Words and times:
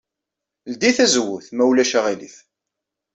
Ldey 0.71 0.93
tazewwut, 0.97 1.47
ma 1.51 1.63
ulac 1.69 1.91
aɣilif. 1.99 2.35